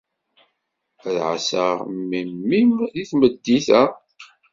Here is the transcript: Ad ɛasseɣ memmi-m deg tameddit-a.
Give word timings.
Ad 1.07 1.15
ɛasseɣ 1.27 1.75
memmi-m 2.09 2.71
deg 2.95 3.07
tameddit-a. 3.09 3.81